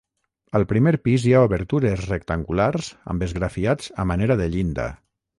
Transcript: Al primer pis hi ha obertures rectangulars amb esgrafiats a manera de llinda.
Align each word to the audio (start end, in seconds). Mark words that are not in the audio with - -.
Al 0.59 0.63
primer 0.69 0.91
pis 1.07 1.25
hi 1.27 1.33
ha 1.33 1.41
obertures 1.47 2.01
rectangulars 2.11 2.89
amb 3.15 3.25
esgrafiats 3.27 3.91
a 4.05 4.07
manera 4.13 4.39
de 4.41 4.49
llinda. 4.55 4.87